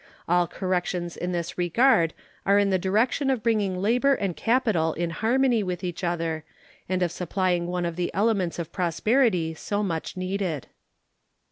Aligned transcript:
All 0.27 0.47
corrections 0.47 1.15
in 1.15 1.31
this 1.31 1.59
regard 1.59 2.15
are 2.43 2.57
in 2.57 2.71
the 2.71 2.79
direction 2.79 3.29
of 3.29 3.43
bringing 3.43 3.79
labor 3.79 4.15
and 4.15 4.35
capital 4.35 4.93
in 4.93 5.11
harmony 5.11 5.61
with 5.61 5.83
each 5.83 6.03
other 6.03 6.43
and 6.89 7.03
of 7.03 7.11
supplying 7.11 7.67
one 7.67 7.85
of 7.85 7.97
the 7.97 8.11
elements 8.11 8.57
of 8.57 8.71
prosperity 8.71 9.53
so 9.53 9.83
much 9.83 10.17
needed. 10.17 10.65